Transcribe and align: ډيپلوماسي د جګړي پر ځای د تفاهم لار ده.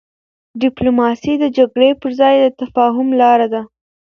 ډيپلوماسي 0.61 1.33
د 1.39 1.45
جګړي 1.57 1.89
پر 2.01 2.09
ځای 2.19 2.35
د 2.41 2.45
تفاهم 2.61 3.07
لار 3.21 3.39
ده. 3.53 3.61